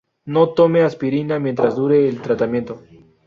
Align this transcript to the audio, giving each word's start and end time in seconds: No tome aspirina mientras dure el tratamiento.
No 0.25 0.49
tome 0.55 0.81
aspirina 0.81 1.37
mientras 1.37 1.75
dure 1.75 2.09
el 2.09 2.21
tratamiento. 2.23 2.81